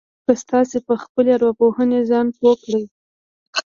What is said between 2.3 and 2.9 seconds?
پوه کړئ.